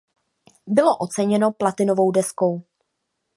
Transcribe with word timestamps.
Bylo 0.67 0.97
oceněno 0.97 1.51
platinovou 1.51 2.11
deskou. 2.11 2.61